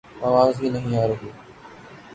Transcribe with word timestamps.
آواز 0.21 0.53
ہی 0.61 0.69
نہیں 0.69 0.97
آرہی 1.03 1.29